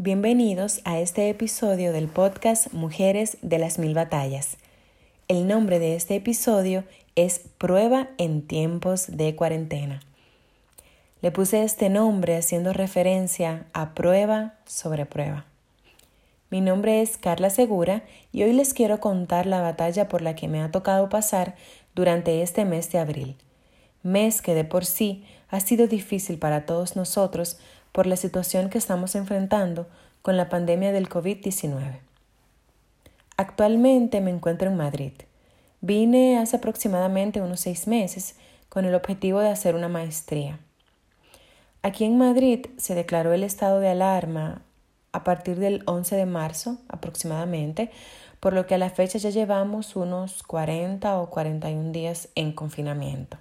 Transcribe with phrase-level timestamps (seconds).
[0.00, 4.56] Bienvenidos a este episodio del podcast Mujeres de las Mil Batallas.
[5.26, 6.84] El nombre de este episodio
[7.16, 10.00] es Prueba en tiempos de cuarentena.
[11.20, 15.46] Le puse este nombre haciendo referencia a prueba sobre prueba.
[16.48, 20.46] Mi nombre es Carla Segura y hoy les quiero contar la batalla por la que
[20.46, 21.56] me ha tocado pasar
[21.96, 23.34] durante este mes de abril,
[24.04, 27.58] mes que de por sí ha sido difícil para todos nosotros
[27.92, 29.86] por la situación que estamos enfrentando
[30.22, 32.00] con la pandemia del COVID-19.
[33.36, 35.12] Actualmente me encuentro en Madrid.
[35.80, 38.34] Vine hace aproximadamente unos seis meses
[38.68, 40.58] con el objetivo de hacer una maestría.
[41.82, 44.62] Aquí en Madrid se declaró el estado de alarma
[45.12, 47.90] a partir del 11 de marzo aproximadamente,
[48.40, 53.38] por lo que a la fecha ya llevamos unos 40 o 41 días en confinamiento.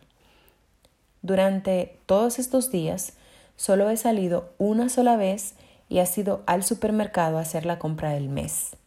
[1.22, 3.14] Durante todos estos días
[3.58, 5.56] Solo he salido una sola vez
[5.90, 8.78] y ha sido al supermercado a hacer la compra del mes.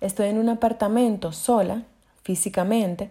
[0.00, 1.84] Estoy en un apartamento sola,
[2.22, 3.10] físicamente,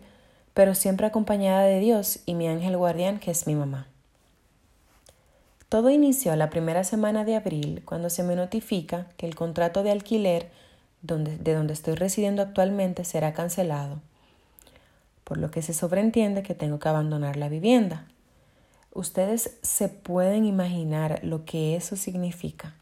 [0.53, 3.87] pero siempre acompañada de Dios y mi ángel guardián, que es mi mamá.
[5.69, 9.91] Todo inició la primera semana de abril cuando se me notifica que el contrato de
[9.91, 10.49] alquiler
[11.01, 14.01] de donde estoy residiendo actualmente será cancelado,
[15.23, 18.10] por lo que se sobreentiende que tengo que abandonar la vivienda.
[18.93, 22.75] Ustedes se pueden imaginar lo que eso significa.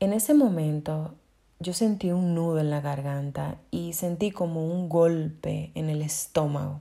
[0.00, 1.14] En ese momento
[1.60, 6.80] yo sentí un nudo en la garganta y sentí como un golpe en el estómago.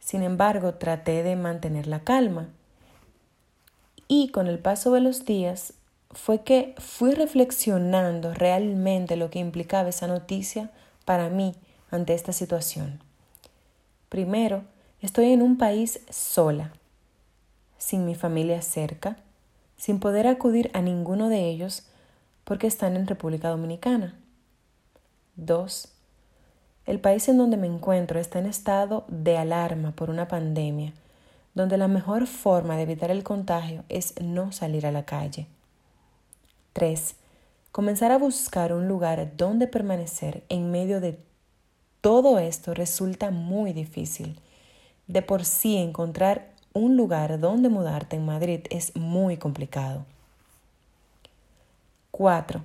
[0.00, 2.48] Sin embargo, traté de mantener la calma
[4.08, 5.74] y con el paso de los días
[6.10, 10.70] fue que fui reflexionando realmente lo que implicaba esa noticia
[11.04, 11.54] para mí
[11.90, 13.00] ante esta situación.
[14.08, 14.64] Primero,
[15.00, 16.72] Estoy en un país sola,
[17.76, 19.16] sin mi familia cerca,
[19.76, 21.86] sin poder acudir a ninguno de ellos
[22.42, 24.18] porque están en República Dominicana.
[25.36, 25.88] 2.
[26.86, 30.92] El país en donde me encuentro está en estado de alarma por una pandemia,
[31.54, 35.46] donde la mejor forma de evitar el contagio es no salir a la calle.
[36.72, 37.14] 3.
[37.70, 41.20] Comenzar a buscar un lugar donde permanecer en medio de
[42.00, 44.40] todo esto resulta muy difícil
[45.08, 50.04] de por sí encontrar un lugar donde mudarte en Madrid es muy complicado.
[52.12, 52.62] 4.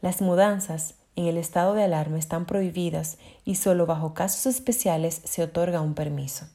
[0.00, 5.42] Las mudanzas en el estado de alarma están prohibidas y solo bajo casos especiales se
[5.42, 6.46] otorga un permiso.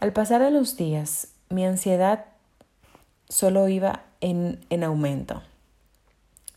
[0.00, 2.24] Al pasar de los días, mi ansiedad
[3.28, 5.42] solo iba en, en aumento.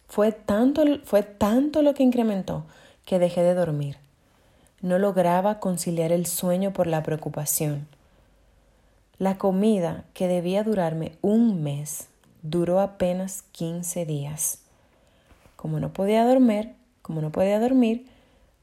[0.07, 2.65] Fue tanto, fue tanto lo que incrementó
[3.05, 3.97] que dejé de dormir.
[4.81, 7.87] No lograba conciliar el sueño por la preocupación.
[9.17, 12.09] La comida, que debía durarme un mes,
[12.41, 14.59] duró apenas 15 días.
[15.55, 18.07] Como no podía dormir, como no podía dormir,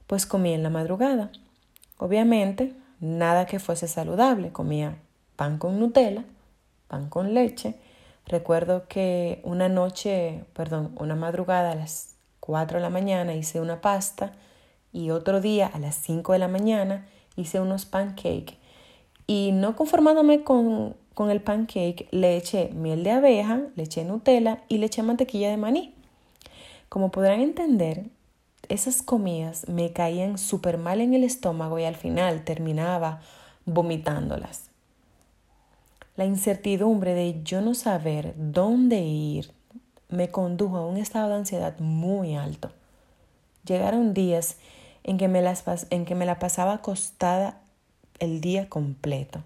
[0.06, 1.30] pues comía en la madrugada.
[1.96, 4.52] Obviamente, nada que fuese saludable.
[4.52, 4.98] Comía
[5.36, 6.24] pan con Nutella,
[6.88, 7.76] pan con leche.
[8.26, 13.80] Recuerdo que una noche, perdón, una madrugada a las 4 de la mañana hice una
[13.80, 14.32] pasta
[14.92, 18.56] y otro día a las 5 de la mañana hice unos pancakes
[19.26, 24.62] y no conformándome con, con el pancake le eché miel de abeja, le eché Nutella
[24.69, 25.94] y le eché mantequilla de maní.
[26.88, 28.04] Como podrán entender,
[28.69, 33.20] esas comidas me caían súper mal en el estómago y al final terminaba
[33.64, 34.70] vomitándolas.
[36.16, 39.50] La incertidumbre de yo no saber dónde ir
[40.10, 42.70] me condujo a un estado de ansiedad muy alto.
[43.64, 44.59] Llegaron días
[45.04, 47.60] en que me, las, en que me la pasaba acostada
[48.18, 49.42] el día completo.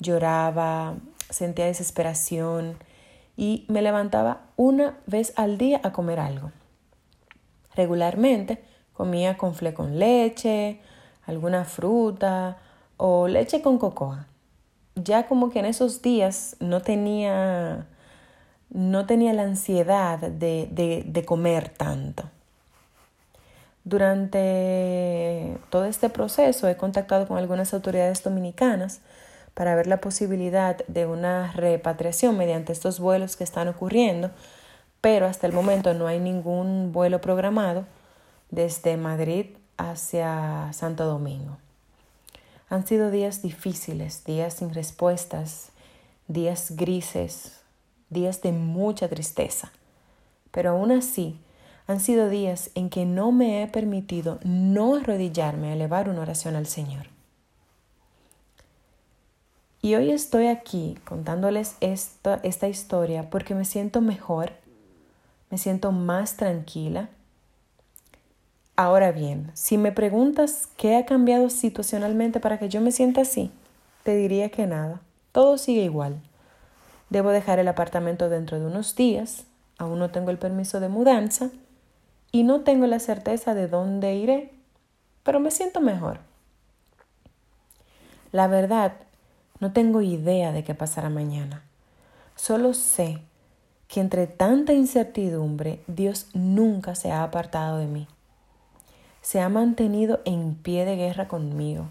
[0.00, 0.94] Lloraba,
[1.28, 2.76] sentía desesperación
[3.36, 6.50] y me levantaba una vez al día a comer algo.
[7.74, 8.62] Regularmente
[8.92, 10.80] comía confle con leche,
[11.26, 12.58] alguna fruta
[12.96, 14.26] o leche con cocoa.
[14.96, 17.86] Ya como que en esos días no tenía,
[18.68, 22.24] no tenía la ansiedad de, de, de comer tanto.
[23.84, 29.00] Durante todo este proceso he contactado con algunas autoridades dominicanas
[29.54, 34.30] para ver la posibilidad de una repatriación mediante estos vuelos que están ocurriendo,
[35.00, 37.86] pero hasta el momento no hay ningún vuelo programado
[38.50, 39.46] desde Madrid
[39.78, 41.56] hacia Santo Domingo.
[42.68, 45.70] Han sido días difíciles, días sin respuestas,
[46.28, 47.60] días grises,
[48.10, 49.72] días de mucha tristeza,
[50.52, 51.40] pero aún así
[51.90, 56.54] han sido días en que no me he permitido no arrodillarme a elevar una oración
[56.54, 57.06] al Señor.
[59.82, 64.52] Y hoy estoy aquí contándoles esta, historia porque me siento mejor,
[65.50, 67.08] me siento más tranquila.
[68.76, 73.50] Ahora bien, si me preguntas qué ha cambiado situacionalmente para que yo me sienta así,
[74.04, 75.00] te diría que nada,
[75.32, 76.20] todo sigue igual.
[77.08, 79.44] Debo dejar el apartamento dentro de unos días,
[79.76, 81.50] aún no tengo el permiso de mudanza
[82.32, 84.52] y no tengo la certeza de dónde iré,
[85.22, 86.20] pero me siento mejor.
[88.32, 88.94] La verdad
[89.58, 91.62] no tengo idea de qué pasará mañana.
[92.36, 93.18] Solo sé
[93.88, 98.06] que entre tanta incertidumbre Dios nunca se ha apartado de mí.
[99.20, 101.88] Se ha mantenido en pie de guerra conmigo,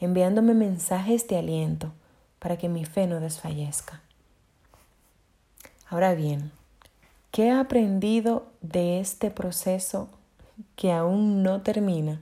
[0.00, 1.92] enviándome mensajes de aliento
[2.38, 4.02] para que mi fe no desfallezca.
[5.88, 6.50] Ahora bien,
[7.30, 10.08] ¿qué he aprendido de este proceso
[10.74, 12.20] que aún no termina?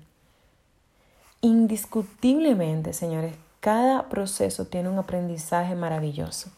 [1.40, 6.50] Indiscutiblemente, señores, cada proceso tiene un aprendizaje maravilloso.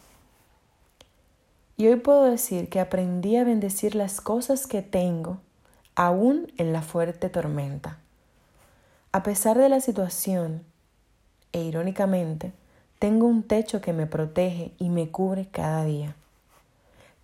[1.77, 5.39] Y hoy puedo decir que aprendí a bendecir las cosas que tengo,
[5.95, 7.99] aún en la fuerte tormenta.
[9.13, 10.63] A pesar de la situación,
[11.53, 12.53] e irónicamente,
[12.99, 16.17] tengo un techo que me protege y me cubre cada día.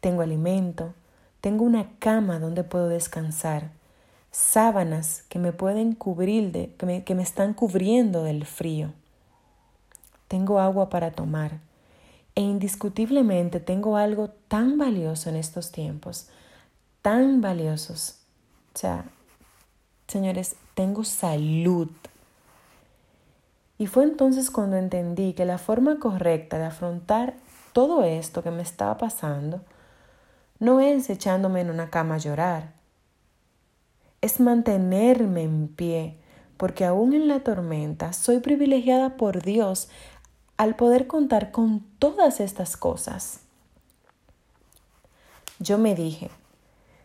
[0.00, 0.94] Tengo alimento,
[1.42, 3.72] tengo una cama donde puedo descansar,
[4.30, 8.94] sábanas que me pueden cubrir, de, que, me, que me están cubriendo del frío
[10.32, 11.60] tengo agua para tomar.
[12.34, 16.28] E indiscutiblemente tengo algo tan valioso en estos tiempos,
[17.02, 18.14] tan valiosos.
[18.74, 19.04] O sea,
[20.08, 21.90] señores, tengo salud.
[23.76, 27.34] Y fue entonces cuando entendí que la forma correcta de afrontar
[27.74, 29.60] todo esto que me estaba pasando
[30.62, 32.72] no es echándome en una cama a llorar,
[34.20, 36.20] es mantenerme en pie,
[36.56, 39.88] porque aún en la tormenta soy privilegiada por Dios
[40.56, 43.40] al poder contar con todas estas cosas.
[45.58, 46.30] Yo me dije,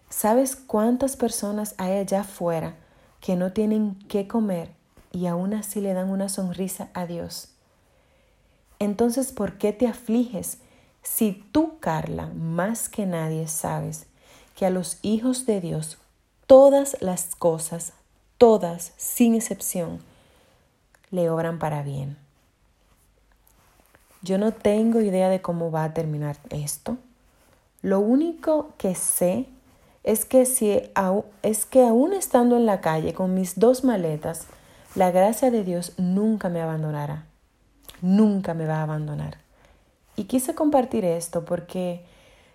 [0.07, 2.75] ¿sabes cuántas personas hay allá afuera
[3.21, 4.69] que no tienen qué comer
[5.12, 7.50] y aún así le dan una sonrisa a Dios?
[8.77, 10.60] Entonces, ¿por qué te afliges
[11.07, 14.06] si tú, Carla, más que nadie sabes
[14.56, 15.98] que a los hijos de Dios
[16.48, 17.94] todas las cosas,
[18.38, 20.00] todas, sin excepción,
[21.09, 22.18] le obran para bien?
[24.21, 26.98] Yo no tengo idea de cómo va a terminar esto.
[27.81, 29.48] Lo único que sé
[30.03, 30.81] es que, si,
[31.42, 34.48] es que aún estando en la calle con mis dos maletas,
[34.94, 37.24] la gracia de Dios nunca me abandonará.
[38.01, 39.47] Nunca me va a abandonar.
[40.18, 42.02] Y quise compartir esto porque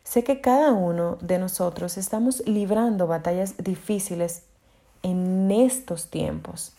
[0.02, 4.42] sé que cada uno de nosotros estamos librando batallas difíciles
[5.04, 6.72] en estos tiempos.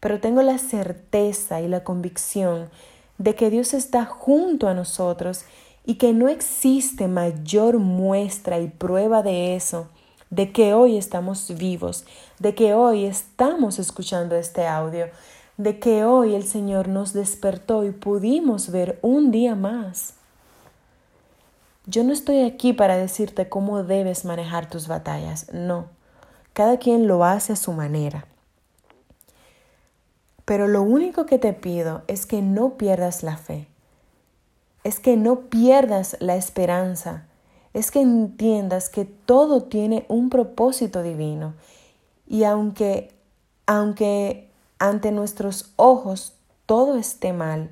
[0.00, 2.70] Pero tengo la certeza y la convicción
[3.18, 5.44] de que Dios está junto a nosotros
[5.84, 9.88] y que no existe mayor muestra y prueba de eso,
[10.30, 12.06] de que hoy estamos vivos,
[12.38, 15.08] de que hoy estamos escuchando este audio,
[15.56, 20.14] de que hoy el Señor nos despertó y pudimos ver un día más.
[21.86, 25.86] Yo no estoy aquí para decirte cómo debes manejar tus batallas, no.
[26.52, 28.26] Cada quien lo hace a su manera.
[30.44, 33.66] Pero lo único que te pido es que no pierdas la fe,
[34.82, 37.26] es que no pierdas la esperanza,
[37.72, 41.54] es que entiendas que todo tiene un propósito divino
[42.26, 43.12] y aunque,
[43.66, 46.34] aunque ante nuestros ojos
[46.66, 47.70] todo esté mal,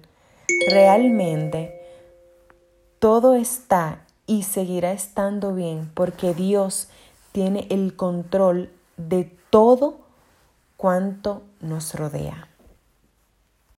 [0.68, 1.80] realmente
[2.98, 6.88] todo está y seguirá estando bien porque Dios
[7.32, 9.98] tiene el control de todo
[10.76, 12.51] cuanto nos rodea.